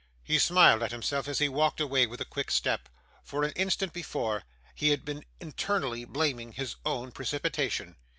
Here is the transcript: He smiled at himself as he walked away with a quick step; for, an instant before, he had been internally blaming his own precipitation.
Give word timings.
He 0.23 0.39
smiled 0.39 0.81
at 0.81 0.89
himself 0.89 1.27
as 1.27 1.37
he 1.37 1.47
walked 1.47 1.79
away 1.79 2.07
with 2.07 2.19
a 2.21 2.25
quick 2.25 2.49
step; 2.49 2.89
for, 3.23 3.43
an 3.43 3.51
instant 3.55 3.93
before, 3.93 4.43
he 4.73 4.89
had 4.89 5.05
been 5.05 5.23
internally 5.39 6.05
blaming 6.05 6.53
his 6.53 6.75
own 6.83 7.11
precipitation. 7.11 7.95